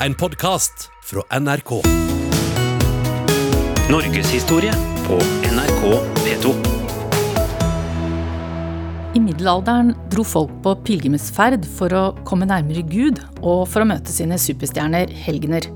[0.00, 1.70] en podkast fra NRK.
[3.90, 4.72] Norgeshistorie
[5.06, 5.16] på
[5.54, 5.82] NRK
[6.20, 6.52] P2.
[9.16, 14.12] I middelalderen dro folk på pilegrimsferd for å komme nærmere Gud og for å møte
[14.12, 15.70] sine superstjerner, helgener.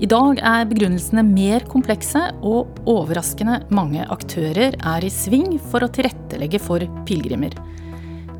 [0.00, 5.92] I dag er begrunnelsene mer komplekse, og overraskende mange aktører er i sving for å
[5.92, 7.52] tilrettelegge for pilegrimer.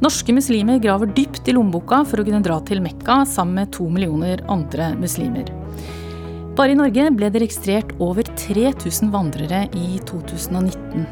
[0.00, 3.84] Norske muslimer graver dypt i lommeboka for å kunne dra til Mekka sammen med to
[3.92, 5.50] millioner andre muslimer.
[6.56, 11.04] Bare i Norge ble det registrert over 3000 vandrere i 2019.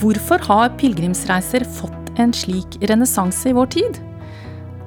[0.00, 4.00] Hvorfor har pilegrimsreiser fått en slik renessanse i vår tid?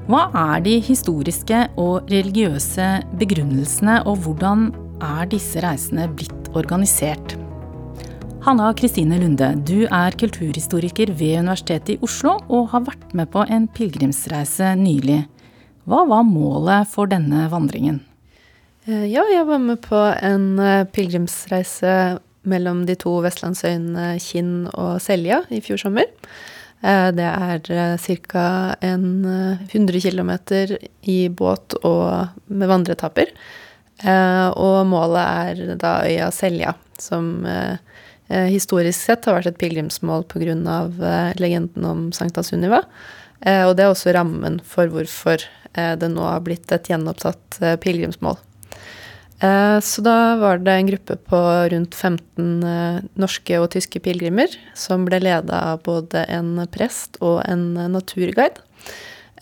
[0.09, 2.89] Hva er de historiske og religiøse
[3.21, 4.71] begrunnelsene, og hvordan
[5.05, 7.37] er disse reisene blitt organisert?
[8.43, 13.45] Hanna Kristine Lunde, du er kulturhistoriker ved Universitetet i Oslo og har vært med på
[13.47, 15.21] en pilegrimsreise nylig.
[15.87, 18.01] Hva var målet for denne vandringen?
[18.83, 21.93] Eh, ja, jeg var med på en eh, pilegrimsreise
[22.43, 26.11] mellom de to vestlandsøyene Kinn og Selja i fjor sommer.
[26.83, 28.45] Eh, det er ca.
[28.83, 30.33] 100 km
[31.15, 33.31] i båt og med vandretapper.
[34.03, 37.37] Og målet er da øya Selja, som
[38.29, 40.53] historisk sett har vært et pilegrimsmål pga.
[41.37, 42.79] legenden om Sankta Sunniva.
[43.43, 45.43] Og det er også rammen for hvorfor
[45.73, 48.39] det nå har blitt et gjenopptatt pilegrimsmål.
[49.43, 51.39] Eh, så da var det en gruppe på
[51.73, 57.41] rundt 15 eh, norske og tyske pilegrimer som ble leda av både en prest og
[57.43, 58.63] en naturguide.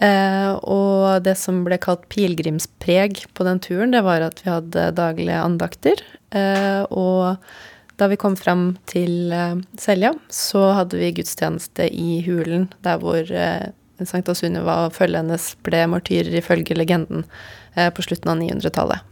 [0.01, 4.89] Eh, og det som ble kalt pilegrimspreg på den turen, det var at vi hadde
[4.97, 6.01] daglige andakter.
[6.31, 7.35] Og
[8.01, 9.29] da vi kom fram til
[9.77, 13.29] Selja, så hadde vi gudstjeneste i hulen, der hvor
[14.01, 17.27] Sankta Sunniva og følget hennes ble martyrer ifølge legenden
[17.77, 19.05] på slutten av 900-tallet.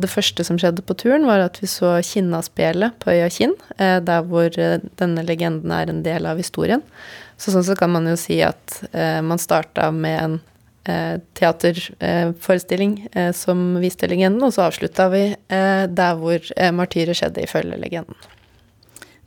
[0.00, 3.98] Det første som skjedde på turen, var at vi så Kinnaspelet på øya Kinn, eh,
[4.00, 6.82] der hvor eh, denne legenden er en del av historien.
[7.36, 10.38] Så sånn så kan man jo si at eh, man starta med en
[10.82, 12.96] teaterforestilling
[13.38, 18.16] som viste legenden, og så avslutta vi der hvor martyret skjedde, ifølge legenden.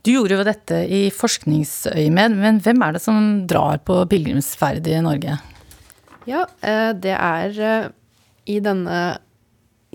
[0.04, 3.16] Du gjorde jo dette i forskningsøyemed, men hvem er det som
[3.48, 5.38] drar på pilegrimsferd i Norge?
[6.28, 6.44] Ja,
[6.92, 7.88] det er
[8.46, 9.18] i denne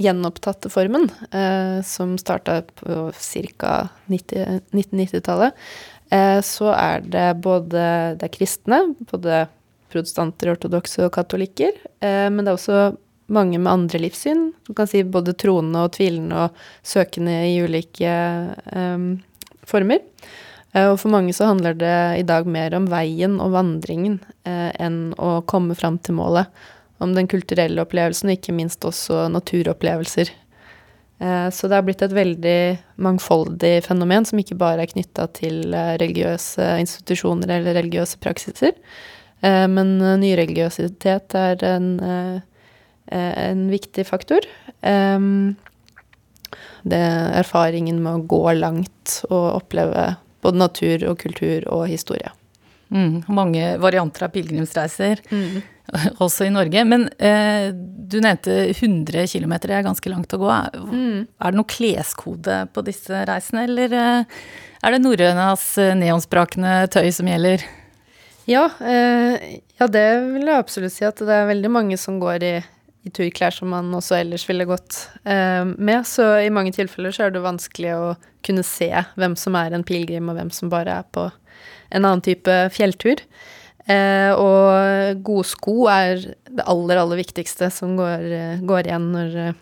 [0.02, 3.74] gjenopptatte formen, eh, som starta på ca.
[4.10, 5.58] 1990-tallet,
[6.12, 7.86] eh, så er det både
[8.20, 9.46] det er kristne, både
[9.92, 12.84] protestanter, ortodokse og katolikker, eh, men det er også
[13.32, 14.52] mange med andre livssyn.
[14.68, 19.06] Du kan si både troende og tvilende og søkende i ulike eh,
[19.68, 20.04] former.
[20.74, 24.70] Eh, og for mange så handler det i dag mer om veien og vandringen eh,
[24.76, 26.52] enn å komme fram til målet
[27.02, 30.36] om den kulturelle opplevelsen, og ikke minst også naturopplevelser.
[31.54, 32.62] Så det har blitt et veldig
[33.02, 38.78] mangfoldig fenomen som ikke bare er knytta til religiøse institusjoner eller religiøse praksiser.
[39.42, 41.90] Eh, men nyreligiøsitet er en,
[43.12, 44.46] en viktig faktor.
[46.82, 52.32] Det er erfaringen med å gå langt og oppleve både natur og kultur og historie.
[52.92, 55.22] Mm, mange varianter av pilegrimsreiser.
[55.32, 55.62] Mm.
[56.24, 56.84] også i Norge.
[56.88, 60.52] Men eh, du nevnte 100 km, er ganske langt å gå.
[60.92, 61.28] Mm.
[61.28, 64.42] Er det noe kleskode på disse reisene, eller eh,
[64.82, 67.66] er det norrønas eh, neonsprakende tøy som gjelder?
[68.52, 72.44] Ja, eh, ja, det vil jeg absolutt si at det er veldig mange som går
[72.44, 72.56] i,
[73.08, 76.04] i turklær som man også ellers ville gått eh, med.
[76.10, 78.04] Så i mange tilfeller så er det vanskelig å
[78.46, 81.30] kunne se hvem som er en pilegrim, og hvem som bare er på
[81.92, 83.24] en annen type fjelltur.
[83.90, 86.20] Eh, og gode sko er
[86.52, 88.28] det aller, aller viktigste som går,
[88.68, 89.60] går igjen når eh,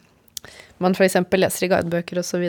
[0.83, 1.17] man f.eks.
[1.35, 2.45] leser i guidebøker osv.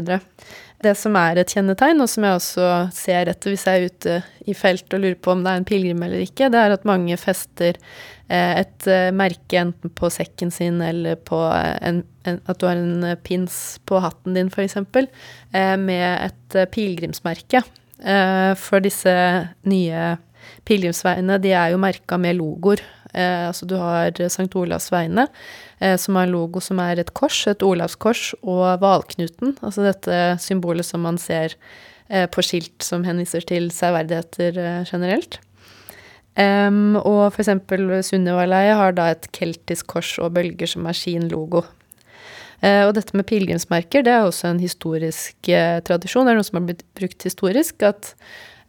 [0.80, 4.14] Det som er et kjennetegn, og som jeg også ser etter hvis jeg er ute
[4.48, 6.86] i felt og lurer på om det er en pilegrim eller ikke, det er at
[6.88, 12.62] mange fester eh, et eh, merke enten på sekken sin eller på en, en, at
[12.62, 17.62] du har en pins på hatten din, f.eks., eh, med et pilegrimsmerke.
[18.00, 19.12] Eh, for disse
[19.68, 20.16] nye
[20.66, 22.82] Pilegrimsveiene de er jo merka med logoer.
[23.12, 24.48] Eh, altså du har St.
[24.56, 29.54] Olavs veiene, eh, som har en logo som er et kors, et olavskors, og hvalknuten,
[29.64, 31.54] altså dette symbolet som man ser
[32.08, 35.40] eh, på skilt som henviser til særverdigheter eh, generelt.
[36.38, 41.64] Um, og eksempel Sunnivaleiet har da et keltisk kors og bølger som er sin logo.
[42.60, 46.28] Uh, og dette med pilegrimsmerker, det er også en historisk uh, tradisjon.
[46.28, 47.82] Det er noe som har blitt brukt historisk.
[47.82, 48.12] At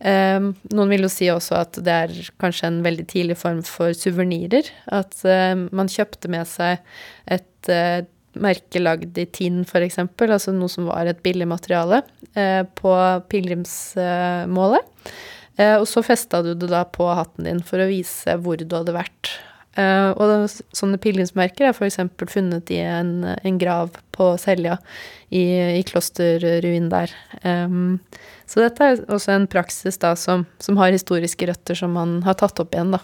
[0.01, 3.93] Um, noen vil jo si også at det er kanskje en veldig tidlig form for
[3.97, 4.69] suvenirer.
[4.89, 6.81] At uh, man kjøpte med seg
[7.29, 8.01] et uh,
[8.41, 12.01] merke lagd i tinn, f.eks., altså noe som var et billig materiale,
[12.37, 12.95] uh, på
[13.29, 15.13] pilegrimsmålet.
[15.61, 18.75] Eh, og så festa du det da på hatten din for å vise hvor du
[18.75, 19.33] hadde vært.
[19.79, 22.01] Uh, og sånne pilegrimsmerker er f.eks.
[22.27, 24.75] funnet i en, en, grav på Selja,
[25.31, 25.45] i,
[25.79, 27.13] i klosterruin der.
[27.45, 28.01] Um,
[28.51, 32.35] så dette er også en praksis da som, som, har historiske røtter som man har
[32.41, 32.99] tatt opp igjen, da.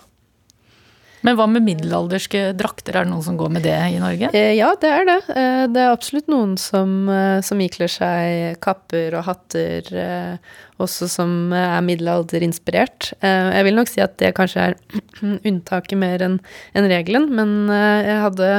[1.27, 4.29] Men hva med middelalderske drakter, er det noen som går med det i Norge?
[4.31, 5.17] Eh, ja, det er det.
[5.33, 10.37] Eh, det er absolutt noen som, eh, som ikler seg kapper og hatter, eh,
[10.79, 13.11] også som er middelalderinspirert.
[13.19, 14.77] Eh, jeg vil nok si at det kanskje er
[15.51, 16.39] unntaket mer enn
[16.73, 18.51] en regelen, men eh, jeg hadde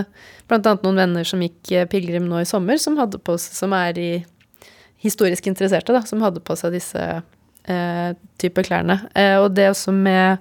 [0.52, 4.12] annet noen venner som gikk pilegrim nå i sommer, som, hadde på, som er i
[5.00, 7.10] historisk interesserte, da, som hadde på seg disse
[8.40, 8.94] type klærne.
[9.42, 10.38] og det også med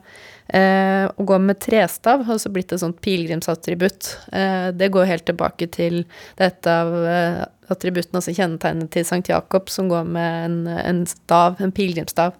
[0.48, 4.14] Eh, å gå med trestav har også blitt et sånt pilegrimsattributt.
[4.32, 6.06] Eh, det går helt tilbake til
[6.40, 11.60] dette av eh, attributtene, altså kjennetegnet til Sankt Jakob, som går med en, en stav,
[11.64, 12.38] en pilegrimsstav.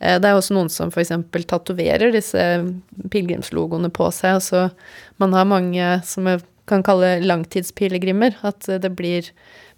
[0.00, 1.14] Eh, det er også noen som f.eks.
[1.48, 2.44] tatoverer disse
[3.08, 4.40] pilegrimslogoene på seg.
[4.40, 4.68] Altså
[5.22, 8.36] man har mange som jeg kan kalle langtidspilegrimer.
[8.46, 9.32] At det blir,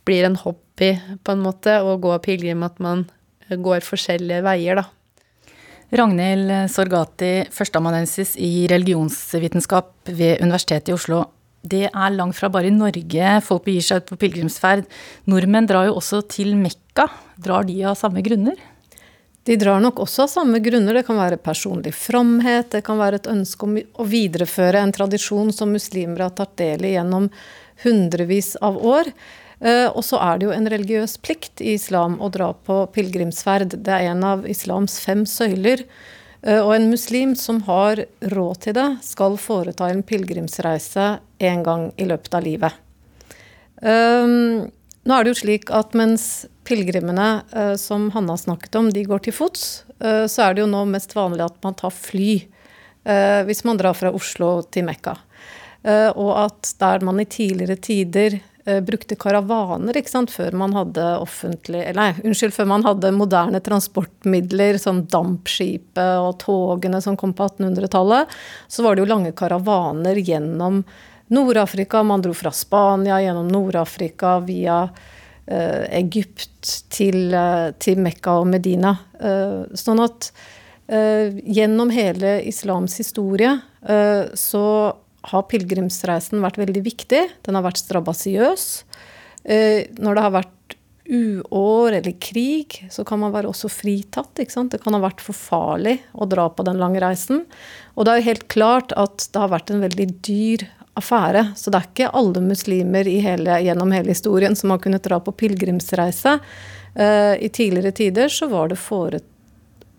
[0.08, 2.66] blir en hobby, på en måte, å gå pilegrim.
[2.66, 3.06] At man
[3.48, 4.88] går forskjellige veier, da.
[5.88, 11.22] Ragnhild Sorgati, førsteamanuensis i religionsvitenskap ved Universitetet i Oslo.
[11.64, 14.84] Det er langt fra bare i Norge folk begir seg ut på pilegrimsferd.
[15.32, 17.08] Nordmenn drar jo også til Mekka.
[17.40, 18.60] Drar de av samme grunner?
[19.48, 21.00] De drar nok også av samme grunner.
[21.00, 25.54] Det kan være personlig fromhet, det kan være et ønske om å videreføre en tradisjon
[25.56, 27.30] som muslimer har tatt del i gjennom
[27.86, 29.08] hundrevis av år.
[29.60, 33.80] Eh, og så er det jo en religiøs plikt i islam å dra på pilegrimsferd.
[33.82, 35.82] Det er en av islams fem søyler.
[36.42, 41.90] Eh, og en muslim som har råd til det, skal foreta en pilegrimsreise én gang
[41.98, 42.84] i løpet av livet.
[43.78, 44.66] Um,
[45.06, 49.36] nå er det jo slik at mens pilegrimene som Hanna snakket om, de går til
[49.36, 52.32] fots, så er det jo nå mest vanlig at man tar fly
[53.46, 55.14] hvis man drar fra Oslo til Mekka.
[56.18, 58.47] og at der man i tidligere tider Eh,
[58.84, 59.96] brukte karavaner
[60.28, 67.00] før man hadde offentlig Nei, unnskyld, før man hadde moderne transportmidler, som dampskipet og togene
[67.04, 68.28] som kom på 1800-tallet,
[68.68, 70.82] så var det jo lange karavaner gjennom
[71.28, 72.02] Nord-Afrika.
[72.02, 74.88] Man dro fra Spania gjennom Nord-Afrika via
[75.46, 78.96] eh, Egypt til, eh, til, Mekka og Medina.
[79.20, 80.30] Eh, sånn at
[80.88, 84.64] eh, gjennom hele islams historie eh, så
[85.32, 87.24] har pilegrimsreisen vært veldig viktig.
[87.46, 88.68] Den har vært strabasiøs.
[89.44, 90.76] Eh, når det har vært
[91.08, 94.34] uår eller krig, så kan man være også fritatt.
[94.36, 94.48] Det
[94.82, 97.46] kan ha vært for farlig å dra på den lange reisen.
[97.96, 100.66] Og det er jo helt klart at det har vært en veldig dyr
[100.98, 101.46] affære.
[101.56, 105.34] Så det er ikke alle muslimer hele, gjennom hele historien som har kunnet dra på
[105.40, 106.38] pilegrimsreise.
[106.94, 108.80] Eh, I tidligere tider så var det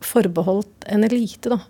[0.06, 1.62] forbeholdt en elite, da.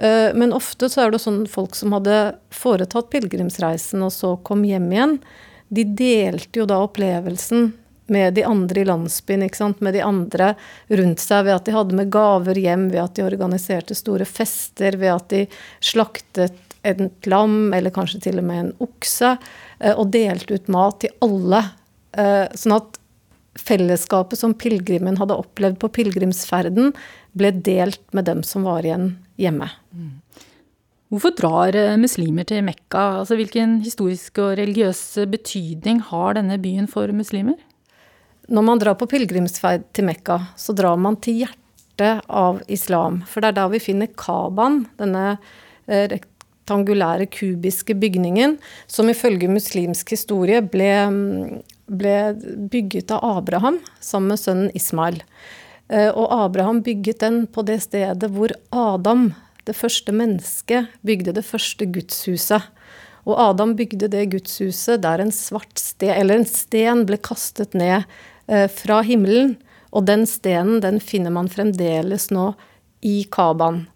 [0.00, 4.64] Eh, men ofte så er det sånn folk som hadde foretatt pilegrimsreisen og så kom
[4.64, 5.18] hjem igjen,
[5.70, 7.68] de delte jo da opplevelsen
[8.10, 9.44] med de andre i landsbyen,
[9.78, 10.54] med de andre
[10.88, 14.96] rundt seg, ved at de hadde med gaver hjem, ved at de organiserte store fester,
[14.98, 15.44] ved at de
[15.78, 19.36] slaktet et lam, eller kanskje til og med en okse,
[19.78, 21.62] eh, og delte ut mat til alle.
[22.18, 22.98] Eh, sånn at
[23.60, 26.90] fellesskapet som pilegrimen hadde opplevd på pilegrimsferden,
[27.38, 29.70] ble delt med dem som var igjen hjemme.
[31.10, 33.02] Hvorfor drar eh, muslimer til Mekka?
[33.22, 37.58] Altså, hvilken historisk og religiøs betydning har denne byen for muslimer?
[38.50, 43.24] Når man drar på pilegrimsferd til Mekka, så drar man til hjertet av islam.
[43.26, 45.24] For det er der vi finner Kaban, denne
[45.90, 50.92] eh, rektangulære, kubiske bygningen, som ifølge muslimsk historie ble,
[51.90, 52.16] ble
[52.70, 55.24] bygget av Abraham sammen med sønnen Ismail.
[55.90, 59.32] Eh, og Abraham bygget den på det stedet hvor Adam,
[59.66, 62.68] det første mennesket, bygde det første gudshuset.
[63.26, 68.06] Og Adam bygde det gudshuset der en svart sten, eller en sten ble kastet ned
[68.46, 69.56] eh, fra himmelen.
[69.90, 72.52] Og den stenen den finner man fremdeles nå
[73.02, 73.86] i Kaban.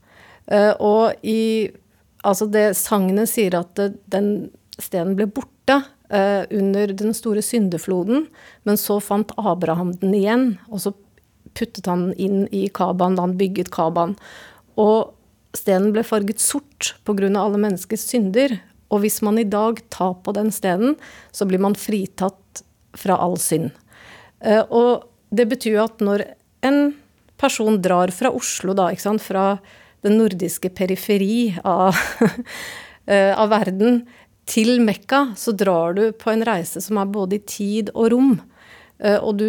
[0.50, 1.70] Eh, og i
[2.24, 3.76] Altså, det sagnet sier at
[4.08, 4.28] den
[4.80, 5.74] stenen ble borte
[6.08, 8.22] under den store syndefloden,
[8.64, 10.94] men så fant Abraham den igjen, og så
[11.54, 14.16] puttet han inn i Kabaen da han bygget Kabaen.
[14.80, 15.14] Og
[15.54, 17.30] stenen ble farget sort pga.
[17.30, 18.58] alle menneskers synder.
[18.90, 20.96] Og hvis man i dag tar på den stenen,
[21.32, 22.62] så blir man fritatt
[22.94, 23.70] fra all synd.
[24.40, 26.26] Eh, og det betyr at når
[26.62, 26.94] en
[27.40, 29.58] person drar fra Oslo, da, ikke sant, fra
[30.04, 31.96] den nordiske periferi av,
[33.10, 34.04] eh, av verden,
[34.44, 38.34] til Mekka så drar du på en reise som er både i tid og rom.
[39.00, 39.48] Eh, og du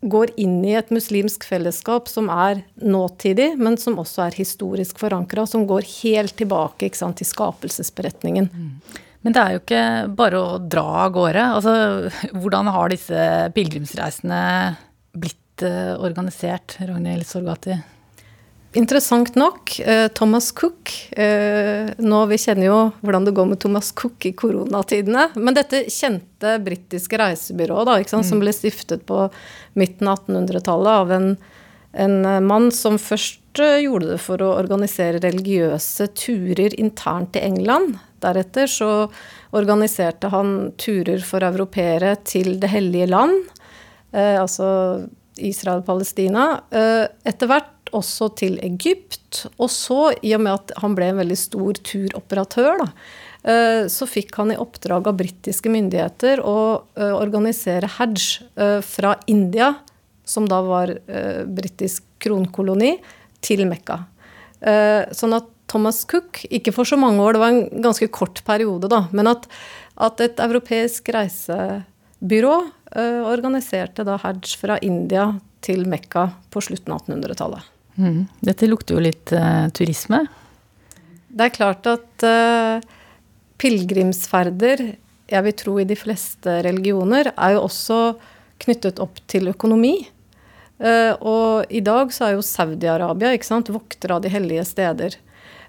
[0.00, 5.46] går inn i et muslimsk fellesskap som er nåtidig, men som også er historisk forankra,
[5.48, 8.48] som går helt tilbake sant, til skapelsesberetningen.
[8.52, 9.04] Mm.
[9.26, 9.84] Men det er jo ikke
[10.18, 11.44] bare å dra av gårde.
[11.58, 11.74] Altså,
[12.40, 14.42] hvordan har disse pilegrimsreisene
[15.18, 17.78] blitt eh, organisert, Ragnhild Sorgati?
[18.76, 23.88] Interessant nok, eh, Thomas Cook eh, nå, Vi kjenner jo hvordan det går med Thomas
[23.96, 25.30] Cook i koronatidene.
[25.40, 28.28] Men dette kjente britiske reisebyrået da, sant, mm.
[28.28, 29.24] som ble stiftet på
[29.78, 31.30] midten av 1800-tallet av en,
[31.96, 37.96] en, eh, mann som først gjorde det for å organisere religiøse turer internt i England.
[38.22, 38.90] Deretter så
[39.56, 43.48] organiserte han turer for europeere til Det hellige land,
[44.12, 45.08] eh, altså
[45.38, 46.60] Israel-Palestina.
[46.70, 49.44] Eh, etter hvert også til Egypt.
[49.58, 52.88] Og så, i og med at han ble en veldig stor turoperatør, da,
[53.48, 56.58] eh, så fikk han i oppdrag av britiske myndigheter å
[56.98, 58.24] eh, organisere hajj
[58.56, 59.74] eh, fra India,
[60.28, 60.90] som da var
[61.48, 62.98] britisk kronkoloni,
[63.40, 63.94] til Mekka.
[65.16, 68.90] Sånn at Thomas Cook, ikke for så mange år, det var en ganske kort periode,
[68.92, 69.46] da, men at,
[69.96, 72.58] at et europeisk reisebyrå
[73.30, 75.30] organiserte da hajj fra India
[75.64, 77.77] til Mekka på slutten av 1800-tallet.
[77.98, 78.26] Mm.
[78.46, 80.22] Dette lukter jo litt uh, turisme?
[81.28, 82.78] Det er klart at uh,
[83.58, 84.84] pilegrimsferder,
[85.28, 87.98] jeg vil tro i de fleste religioner, er jo også
[88.62, 89.96] knyttet opp til økonomi.
[90.78, 93.34] Uh, og i dag så er jo Saudi-Arabia
[93.74, 95.18] vokter av de hellige steder.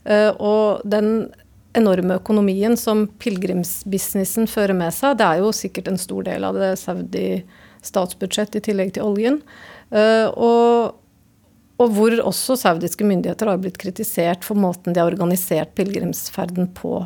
[0.05, 1.31] Uh, og den
[1.77, 6.57] enorme økonomien som pilegrimsbusinessen fører med seg, det er jo sikkert en stor del av
[6.57, 7.43] det Saudi
[7.85, 9.41] statsbudsjett i tillegg til oljen.
[9.89, 10.97] Uh, og
[11.79, 17.05] og hvor også saudiske myndigheter har blitt kritisert for måten de har organisert pilegrimsferden på.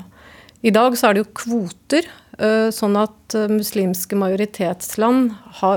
[0.65, 2.07] I dag så er det jo kvoter,
[2.39, 5.33] øh, sånn at øh, muslimske majoritetsland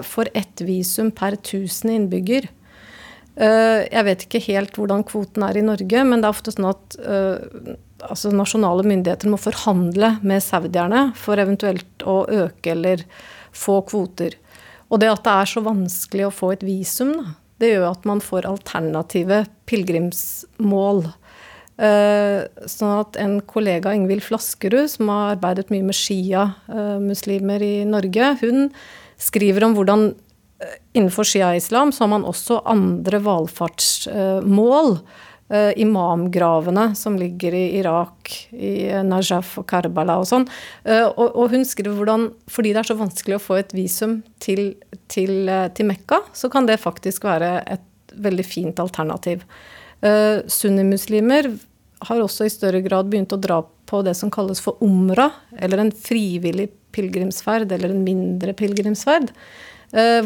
[0.06, 2.48] får ett visum per 1000 innbygger.
[3.36, 6.70] Øh, jeg vet ikke helt hvordan kvoten er i Norge, men det er ofte sånn
[6.70, 7.00] at
[8.06, 13.04] altså nasjonale myndigheter må forhandle med saudierne for eventuelt å øke eller
[13.56, 14.36] få kvoter.
[14.86, 18.04] Og det at det er så vanskelig å få et visum, da, det gjør at
[18.08, 21.06] man får alternative pilegrimsmål.
[21.76, 28.30] Eh, sånn at en kollega, Ingvild Flaskerud, som har arbeidet mye med shia-muslimer i Norge,
[28.40, 28.70] hun
[29.20, 34.98] skriver om hvordan eh, innenfor shia-islam så har man også andre valfartsmål.
[35.46, 40.42] Uh, imamgravene som ligger i Irak, i Najaf og Karbala og sånn.
[40.82, 44.16] Uh, og, og, hun skriver hvordan fordi det er så vanskelig å få et visum
[44.42, 44.72] til,
[45.06, 49.44] til, uh, til Mekka, så kan det faktisk være et veldig fint alternativ.
[50.02, 51.48] Sunnimuslimer
[52.08, 55.28] har også i større grad begynt å dra på det som kalles for umra,
[55.62, 59.32] eller en frivillig pilegrimsferd, eller en mindre pilegrimsferd,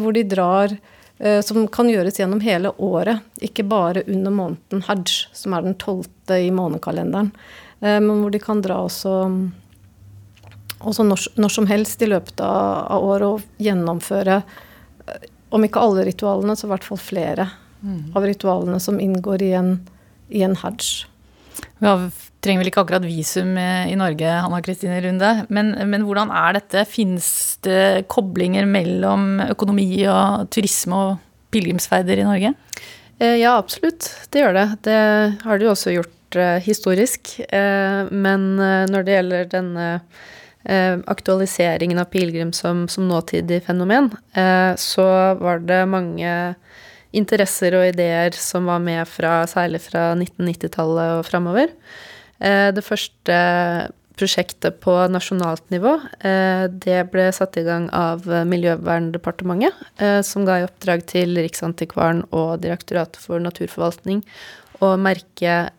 [0.01, 1.00] hvor de drar Eh,
[1.45, 6.39] som kan gjøres gjennom hele året, ikke bare under måneden hajj, som er den tolvte
[6.41, 7.29] i månekalenderen.
[7.81, 9.15] Eh, men hvor de kan dra også,
[10.79, 14.41] også når, når, som helst i løpet av, av året og gjennomføre,
[15.07, 17.49] eh, om ikke alle ritualene, så i hvert fall flere
[17.81, 18.13] mm.
[18.15, 19.73] av ritualene som inngår i en,
[20.29, 21.07] i en hajj.
[21.81, 21.95] Ja,
[22.41, 25.31] trenger vel ikke akkurat visum i Norge, Hanna Kristine Runde.
[25.53, 26.85] Men, men, hvordan er dette?
[26.89, 27.27] Finnes
[27.65, 32.53] det koblinger mellom økonomi og turisme og pilegrimsferder i Norge?
[33.19, 34.09] Eh, ja, absolutt.
[34.33, 34.67] Det gjør det.
[34.87, 34.99] Det
[35.45, 37.35] har det jo også gjort uh, historisk.
[38.11, 39.87] Men når det gjelder denne
[41.09, 44.11] aktualiseringen av pilegrim som, som nåtidig fenomen,
[44.77, 45.05] så
[45.41, 46.33] var det mange
[47.17, 51.73] interesser og ideer som var med fra, særlig fra 1990-tallet og framover.
[52.41, 53.37] Eh, det første
[54.19, 55.95] prosjektet på nasjonalt nivå,
[56.27, 62.25] eh, det ble satt i gang av Miljøverndepartementet, eh, som ga i oppdrag til Riksantikvaren
[62.31, 64.23] og Direktoratet for naturforvaltning
[64.81, 65.69] å merke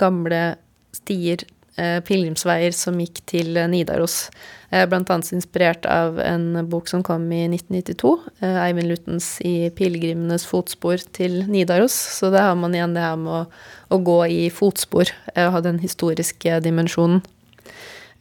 [0.00, 0.56] gamle
[0.96, 1.44] stier,
[1.78, 4.26] pilegrimsveier, som gikk til Nidaros.
[4.68, 8.10] Blant annet inspirert av en bok som kom i 1992,
[8.44, 11.96] Eivind Lutens 'I pilegrimenes fotspor til Nidaros'.
[12.18, 13.46] Så det har man igjen det her med å
[13.88, 17.22] å gå i fotspor eh, og ha den historiske dimensjonen.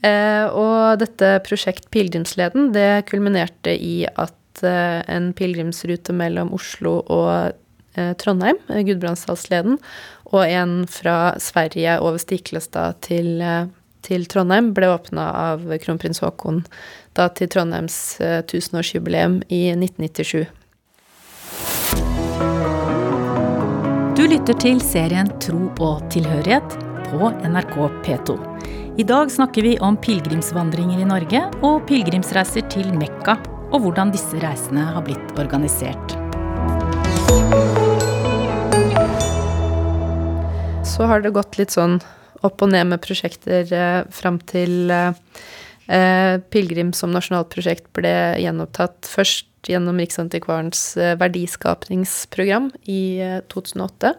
[0.05, 7.57] Eh, og dette prosjekt Pilegrimsleden, det kulminerte i at eh, en pilegrimsrute mellom Oslo og
[8.21, 9.79] Trondheim, Gudbrandsdalsleden,
[10.31, 13.41] og en fra Sverige over Stiklestad til,
[14.05, 16.63] til Trondheim ble åpna av kronprins Haakon
[17.17, 17.97] da til Trondheims
[18.51, 20.45] tusenårsjubileum i 1997.
[24.17, 26.77] Du lytter til serien Tro og tilhørighet
[27.07, 28.37] på NRK P2.
[28.97, 33.37] I dag snakker vi om pilegrimsvandringer i Norge og pilegrimsreiser til Mekka,
[33.69, 36.16] og hvordan disse reisene har blitt organisert.
[40.97, 41.99] Så har det gått litt sånn
[42.47, 45.13] opp og ned med prosjekter eh, fram til eh,
[45.93, 48.09] eh, Pilegrim som nasjonalt prosjekt ble
[48.41, 54.15] gjenopptatt først gjennom Riksantikvarens eh, verdiskapningsprogram i eh, 2008.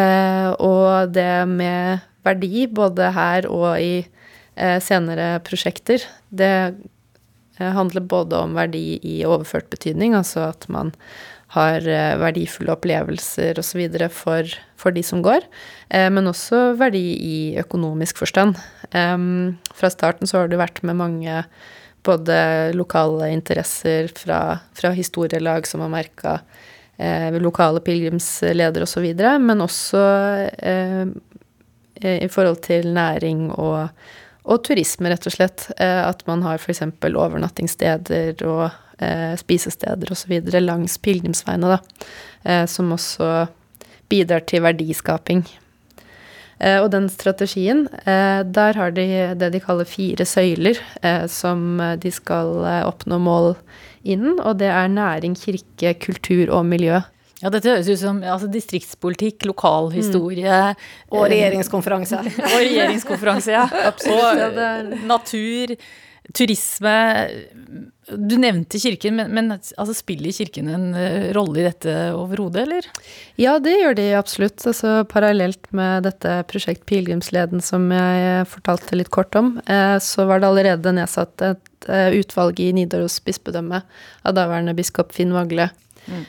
[0.00, 8.08] Eh, og det med verdi både her og i eh, senere prosjekter, det eh, handler
[8.08, 10.96] både om verdi i overført betydning, altså at man
[11.54, 13.84] har eh, verdifulle opplevelser osv.
[14.12, 15.46] For, for de som går,
[15.88, 18.58] eh, men også verdi i økonomisk forstand.
[18.88, 21.42] Fra starten så har du vært med mange
[22.06, 22.36] både
[22.78, 26.38] lokale interesser fra, fra historielag som har merka
[26.96, 29.10] eh, lokale pilegrimsledere osv.,
[29.44, 30.04] men også
[30.56, 31.04] eh,
[31.98, 33.88] i forhold til næring og,
[34.48, 35.64] og turisme, rett og slett.
[35.82, 36.84] At man har f.eks.
[37.02, 40.34] overnattingssteder og eh, spisesteder osv.
[40.60, 42.06] langs pilegrimsveiene, da.
[42.44, 43.48] Eh, som også
[44.08, 45.44] bidrar til verdiskaping.
[46.58, 51.78] Eh, og den strategien, eh, der har de det de kaller fire søyler, eh, som
[52.00, 53.54] de skal eh, oppnå mål
[54.04, 54.40] innen.
[54.40, 56.98] Og det er næring, kirke, kultur og miljø.
[57.38, 60.74] Ja, dette høres ut som altså, distriktspolitikk, lokalhistorie
[61.14, 62.18] Og regjeringskonferanse.
[62.48, 63.62] og regjeringskonferanse, ja.
[63.92, 65.76] Absolutt, Og er- natur,
[66.34, 66.94] turisme
[68.08, 72.88] Du nevnte kirken, men, men altså, spiller kirken en eh, rolle i dette overhodet, eller?
[73.40, 74.64] Ja, det gjør de absolutt.
[74.68, 80.40] Altså, parallelt med dette prosjekt Pilegrimsleden som jeg fortalte litt kort om, eh, så var
[80.40, 83.82] det allerede nedsatt et eh, utvalg i Nidaros bispedømme
[84.24, 85.70] av daværende biskop Finn Vagle.
[86.08, 86.22] Mm.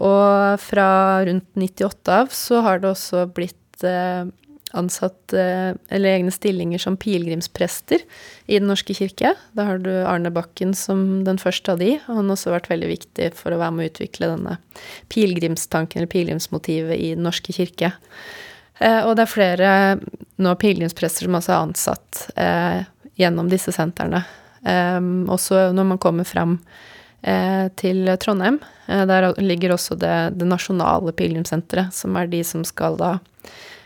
[0.00, 0.84] og fra
[1.28, 3.84] rundt 98 av så har det også blitt
[4.78, 8.04] ansatt eh, eller egne stillinger som pilegrimsprester
[8.46, 9.34] i Den norske kirke.
[9.56, 12.70] Da har du Arne Bakken som den første av de, og han har også vært
[12.72, 14.56] veldig viktig for å være med å utvikle denne
[15.12, 17.92] pilegrimstanken eller pilegrimsmotivet i Den norske kirke.
[18.80, 19.74] Eh, og det er flere
[20.42, 22.80] nå pilegrimsprester som også er ansatt eh,
[23.20, 24.24] gjennom disse sentrene.
[24.64, 25.00] Eh,
[25.32, 26.58] også når man kommer fram
[27.22, 32.64] eh, til Trondheim, eh, der ligger også det, det nasjonale pilegrimssenteret, som er de som
[32.66, 33.16] skal da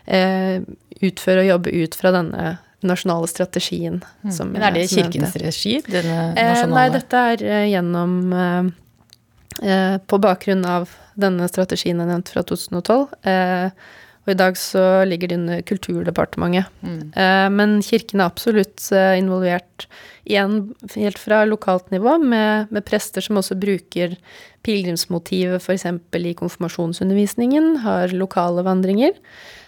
[0.07, 2.53] utføre og jobbe ut fra denne
[2.87, 4.01] nasjonale strategien.
[4.33, 6.75] Som, Men er det kirkens regi, denne Eh, nasjonale?
[6.77, 8.69] nei, dette er eh, gjennom eh,
[9.63, 13.07] eh, På bakgrunn av denne strategien jeg nevnte fra 2012.
[14.27, 16.71] Og i dag så ligger det under Kulturdepartementet.
[16.83, 17.13] Mm.
[17.15, 19.87] Eh, men kirken er absolutt eh, involvert
[20.27, 24.17] igjen helt fra lokalt nivå, med, med prester som også bruker
[24.67, 25.87] pilegrimsmotivet f.eks.
[25.87, 29.15] i konfirmasjonsundervisningen, har lokale vandringer.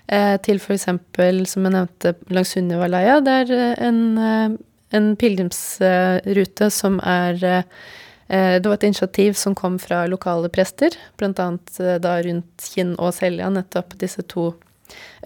[0.09, 4.59] Eh, til f.eks., som jeg nevnte, langs Sunnivaleia, det er eh, en, eh,
[4.97, 7.44] en pilegrimsrute som er
[8.29, 13.14] Det var et initiativ som kom fra lokale prester, annet eh, da rundt Kinn og
[13.17, 14.51] Selja, nettopp disse to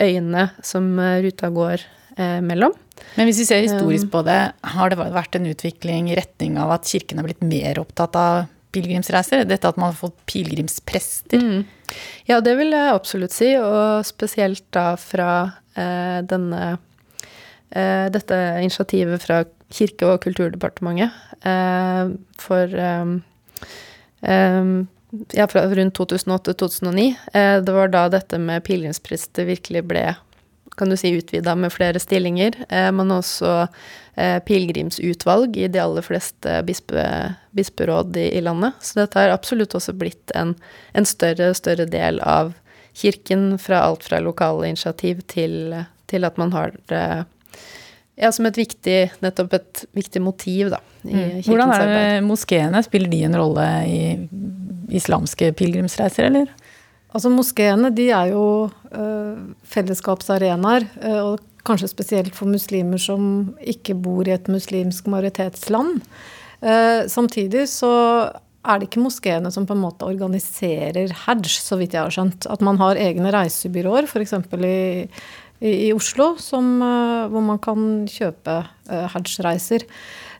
[0.00, 1.82] øyene som eh, ruta går
[2.16, 2.74] eh, mellom.
[3.16, 4.40] Men hvis vi ser historisk på det,
[4.74, 8.44] har det vært en utvikling i retning av at kirken har blitt mer opptatt av
[8.72, 9.44] pilegrimsreiser?
[9.48, 11.42] Dette at man har fått pilegrimsprester?
[11.42, 11.64] Mm.
[12.30, 15.32] Ja, det vil jeg absolutt si, og spesielt da fra
[15.76, 16.62] eh, denne
[17.74, 21.14] eh, dette initiativet fra Kirke- og kulturdepartementet.
[21.48, 23.14] Eh, for eh,
[24.28, 24.74] eh,
[25.32, 27.14] ja, fra rundt 2008-2009.
[27.32, 30.06] Eh, det var da dette med pilegrimsprester virkelig ble
[30.76, 32.56] kan du si utvida med flere stillinger.
[32.68, 33.66] Eh, man også
[34.14, 37.04] eh, pilegrimsutvalg i de aller fleste bispe,
[37.50, 38.78] bisperåd i, i landet.
[38.80, 40.54] Så dette har absolutt også blitt en,
[40.92, 42.54] en større større del av
[42.96, 45.76] kirken, fra alt fra lokale initiativ til,
[46.08, 47.04] til at man har det
[48.22, 51.40] ja, som et viktig, nettopp et viktig motiv, da, Mm.
[51.42, 52.82] Hvordan er det moskeene?
[52.86, 54.02] Spiller de en rolle i
[54.94, 56.52] islamske pilegrimsreiser, eller?
[57.12, 58.44] Altså Moskeene de er jo
[58.94, 66.00] øh, fellesskapsarenaer, øh, og kanskje spesielt for muslimer som ikke bor i et muslimsk majoritetsland.
[66.62, 67.92] Eh, samtidig så
[68.62, 72.46] er det ikke moskeene som på en måte organiserer hajj, så vidt jeg har skjønt.
[72.46, 74.38] At man har egne reisebyråer, f.eks.
[74.62, 75.08] I,
[75.62, 79.86] i, Oslo, som, øh, hvor man kan kjøpe hajj-reiser.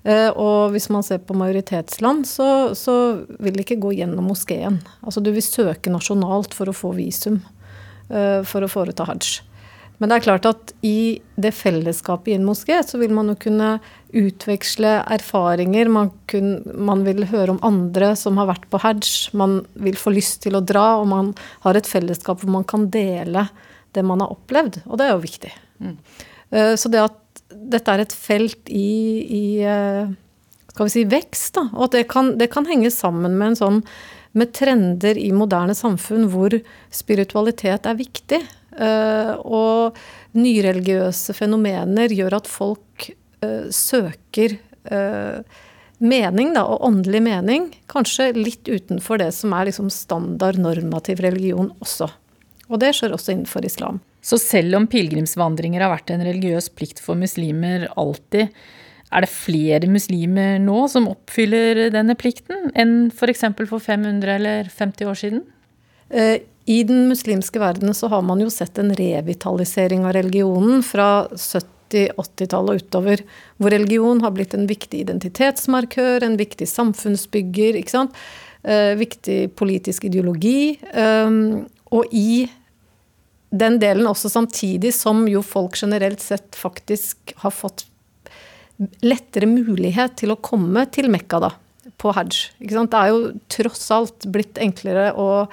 [0.02, 2.94] Eh, og hvis man ser på majoritetsland, så, så
[3.38, 4.80] vil det ikke gå gjennom moskeen.
[5.06, 7.38] Altså du vil søke nasjonalt for å få visum
[8.10, 9.40] eh, for å foreta hajj.
[10.02, 13.36] Men det er klart at i det fellesskapet i en moské, så vil man jo
[13.44, 13.76] kunne
[14.18, 15.86] utveksle erfaringer.
[15.94, 19.30] Man, kun, man vil høre om andre som har vært på hajj.
[19.38, 21.30] Man vil få lyst til å dra, og man
[21.62, 23.46] har et fellesskap hvor man kan dele
[23.96, 24.82] det man har opplevd.
[24.86, 25.52] Og det er jo viktig.
[25.82, 25.96] Mm.
[26.78, 28.88] Så det at dette er et felt i,
[29.24, 29.44] i
[30.68, 31.54] skal vi si, vekst.
[31.56, 31.66] Da.
[31.72, 33.80] Og at det kan, det kan henge sammen med en sånn
[34.36, 36.54] med trender i moderne samfunn hvor
[36.92, 38.40] spiritualitet er viktig.
[38.72, 39.98] Uh, og
[40.36, 43.10] nyreligiøse fenomener gjør at folk
[43.74, 44.54] søker
[46.02, 47.68] mening, da, og åndelig mening.
[47.90, 52.08] Kanskje litt utenfor det som er liksom standard normativ religion også.
[52.70, 54.00] Og det skjer også innenfor islam.
[54.22, 58.52] Så selv om pilegrimsvandringer har vært en religiøs plikt for muslimer alltid,
[59.12, 63.44] er det flere muslimer nå som oppfyller denne plikten enn f.eks.
[63.58, 65.42] For, for 500 eller 50 år siden?
[66.08, 66.38] Eh,
[66.70, 72.72] I den muslimske verdenen så har man jo sett en revitalisering av religionen fra 70-80-tallet
[72.72, 73.24] og utover,
[73.58, 77.82] hvor religion har blitt en viktig identitetsmarkør, en viktig samfunnsbygger.
[78.62, 80.78] Eh, viktig politisk ideologi.
[80.94, 82.48] Um, og i
[83.52, 87.84] den delen også samtidig som jo folk generelt sett faktisk har fått
[89.04, 91.50] lettere mulighet til å komme til Mekka da,
[92.00, 92.38] på hajj.
[92.58, 93.20] Det er jo
[93.52, 95.52] tross alt blitt enklere og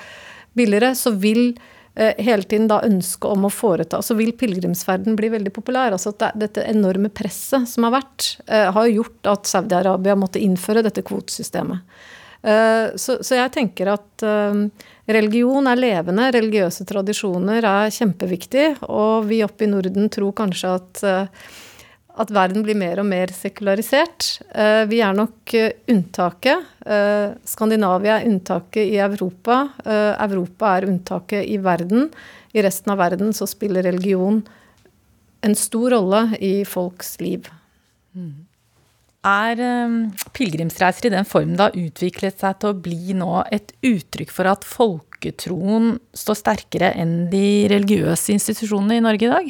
[0.58, 0.94] billigere.
[0.98, 1.52] Så vil
[1.96, 5.92] eh, hele tiden da ønsket om å foreta Så vil pilegrimsferden bli veldig populær.
[5.92, 10.86] altså det, Dette enorme presset som har vært, eh, har gjort at Saudi-Arabia måtte innføre
[10.88, 11.84] dette kvotesystemet.
[12.42, 14.60] Eh, så, så, jeg tenker at eh,
[15.12, 18.68] religion er levende, religiøse tradisjoner er kjempeviktig.
[18.88, 21.50] Og vi oppe i Norden tror kanskje at eh,
[22.20, 24.26] at verden blir mer og mer sekularisert.
[24.92, 25.54] Vi er nok
[25.88, 26.66] unntaket.
[27.48, 29.62] Skandinavia er unntaket i Europa.
[30.26, 32.10] Europa er unntaket i verden.
[32.52, 34.42] I resten av verden så spiller religion
[35.48, 37.48] en stor rolle i folks liv.
[38.12, 38.49] Mm.
[39.28, 39.60] Er
[40.32, 44.48] pilegrimsreiser i den formen det har utviklet seg til å bli nå et uttrykk for
[44.48, 49.50] at folketroen står sterkere enn de religiøse institusjonene i Norge i dag?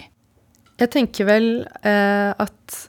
[0.79, 1.47] Jeg tenker vel
[1.85, 2.79] eh, at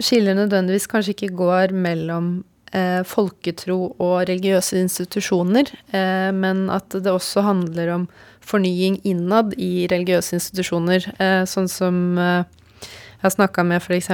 [0.00, 2.32] skillet nødvendigvis kanskje ikke går mellom
[2.76, 8.08] eh, folketro og religiøse institusjoner, eh, men at det også handler om
[8.44, 11.10] fornying innad i religiøse institusjoner.
[11.18, 12.44] Eh, sånn som eh,
[12.80, 14.12] jeg har snakka med f.eks.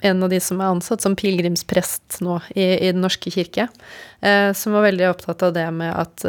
[0.00, 3.68] Eh, en av de som er ansatt som pilegrimsprest nå i, i Den norske kirke,
[4.54, 6.24] som var veldig opptatt av det med at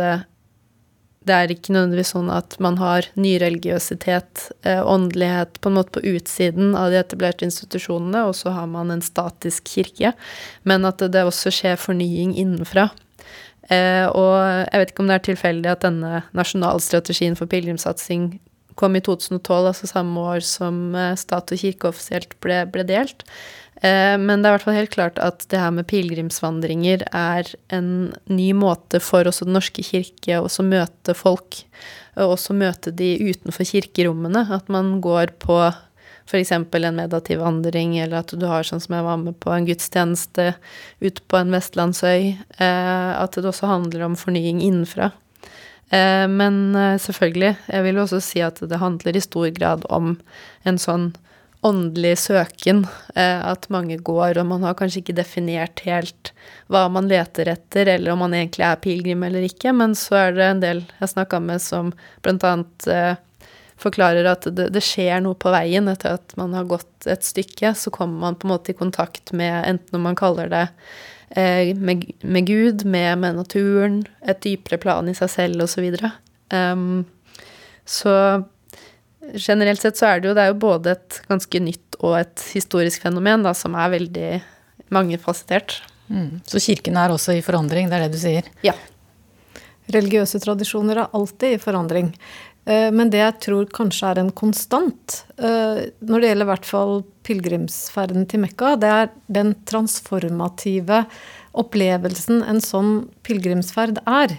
[1.27, 6.03] det er ikke nødvendigvis sånn at man har nyreligiøsitet, eh, åndelighet, på en måte på
[6.15, 10.13] utsiden av de etablerte institusjonene, og så har man en statisk kirke,
[10.63, 12.89] men at det, det også skjer fornying innenfra.
[13.69, 14.35] Eh, og
[14.71, 18.39] jeg vet ikke om det er tilfeldig at denne nasjonalstrategien for pilegrimssatsing
[18.79, 23.25] kom i 2012, altså samme år som eh, stat og kirke offisielt ble, ble delt.
[23.81, 27.51] Eh, men det er i hvert fall helt klart at det her med pilegrimsvandringer er
[27.75, 27.91] en
[28.31, 31.61] ny måte for også Den norske kirke å møte folk,
[32.19, 34.47] og også møte de utenfor kirkerommene.
[34.51, 35.61] At man går på
[36.29, 36.51] f.eks.
[36.51, 40.51] en meditativ vandring, eller at du har sånn som jeg var med på en gudstjeneste
[41.01, 42.35] ute på en vestlandsøy.
[42.59, 45.13] Eh, at det også handler om fornying innenfra.
[45.89, 46.61] Eh, men
[47.01, 50.15] selvfølgelig, jeg vil også si at det handler i stor grad om
[50.67, 51.11] en sånn
[51.61, 56.31] åndelig søken eh, at mange går, og man har kanskje ikke definert helt
[56.71, 60.37] hva man leter etter, eller om man egentlig er pilegrim eller ikke, men så er
[60.37, 61.91] det en del jeg snakka med som
[62.23, 63.19] eh,
[63.79, 65.91] forklarer at det, skjer noe på veien.
[65.91, 69.33] Etter at man har gått et stykke, så kommer man på en måte i kontakt
[69.35, 70.77] med, enten om man kaller det eh,
[71.35, 75.85] med, med, Gud, med, med, naturen, et dypere plan i seg selv, osv.
[75.99, 76.09] Så,
[76.55, 77.03] um,
[77.85, 78.15] så
[79.33, 82.45] generelt sett så er det jo, det er jo både et ganske nytt og et
[82.53, 84.29] historisk fenomen da, som er veldig
[84.93, 85.79] mangefasettert.
[86.09, 86.39] Mm.
[86.47, 88.47] Så kirken er også i forandring, det er det du sier?
[88.65, 88.73] Ja.
[89.93, 92.11] Religiøse tradisjoner er alltid i forandring.
[92.69, 96.69] Eh, men det jeg tror kanskje er en konstant eh, når det gjelder i hvert
[96.69, 96.93] fall
[97.25, 101.03] pilegrimsferden til Mekka, det er den transformative
[101.59, 102.93] opplevelsen en sånn
[103.25, 104.37] pilegrimsferd er.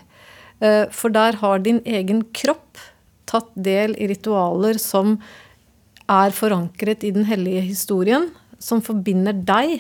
[0.63, 2.79] Eh, for der har din egen kropp
[3.31, 5.17] tatt del i ritualer som
[6.11, 9.79] er forankret i den hellige historien, som forbinder deg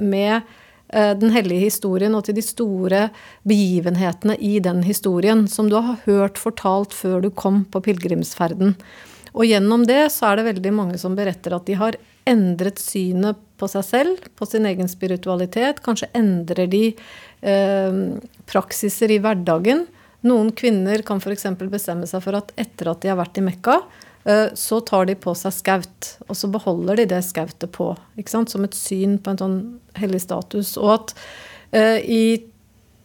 [0.00, 0.44] med
[0.88, 3.00] den hellige historien og til de store
[3.48, 8.72] begivenhetene i den historien, som du har hørt fortalt før du kom på pilegrimsferden.
[9.36, 11.98] Og gjennom det så er det veldig mange som beretter at de har
[12.28, 15.82] endret synet på seg selv, på sin egen spiritualitet.
[15.84, 18.02] Kanskje endrer de eh,
[18.48, 19.84] praksiser i hverdagen
[20.26, 21.46] noen kvinner kan f.eks.
[21.70, 24.07] bestemme seg for at etter at de har vært i Mekka, eh,
[24.58, 27.94] så tar de på seg skaut, og så beholder de det skautet på.
[28.28, 29.58] Som et syn på en sånn
[29.96, 30.74] hellig status.
[30.80, 31.14] Og at
[31.72, 32.44] uh, i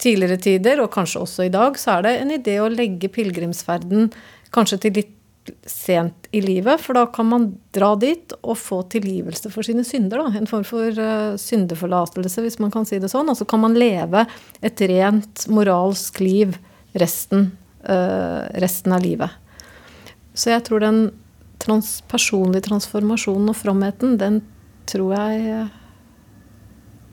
[0.04, 4.10] tidligere tider, og kanskje også i dag, så er det en idé å legge pilegrimsferden
[4.54, 5.12] kanskje til litt
[5.68, 10.22] sent i livet, for da kan man dra dit og få tilgivelse for sine synder.
[10.22, 10.40] Da.
[10.40, 13.28] En form for uh, syndeforlatelse, hvis man kan si det sånn.
[13.32, 14.24] Og så kan man leve
[14.64, 16.56] et rent moralsk liv
[17.00, 17.50] resten,
[17.88, 19.43] uh, resten av livet.
[20.34, 21.04] Så jeg tror den
[21.62, 24.40] trans personlige transformasjonen og fromheten, den
[24.90, 25.68] tror jeg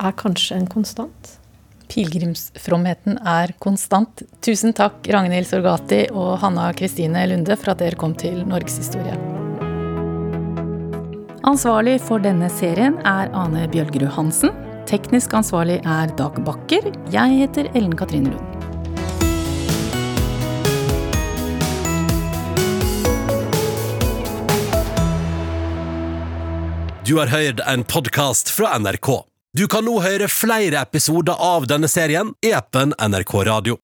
[0.02, 1.36] er kanskje en konstant.
[1.92, 4.24] Pilegrimsfromheten er konstant.
[4.44, 9.18] Tusen takk, Ragnhild Sorgati og Hanna Kristine Lunde, for at dere kom til Norgeshistorie.
[11.48, 14.56] Ansvarlig for denne serien er Ane Bjølgerud Hansen.
[14.90, 16.90] Teknisk ansvarlig er Dag Bakker.
[17.14, 18.61] Jeg heter Ellen Katrine Lund.
[27.12, 29.08] Du har hørt en podkast fra NRK.
[29.58, 33.82] Du kan nå høre flere episoder av denne serien i appen NRK Radio.